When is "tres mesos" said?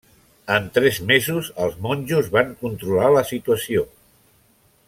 0.77-1.51